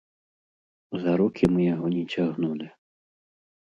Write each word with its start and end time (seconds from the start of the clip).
За 1.03 1.13
рукі 1.23 1.45
мы 1.53 1.61
яго 1.73 1.87
не 1.99 2.03
цягнулі. 2.13 2.67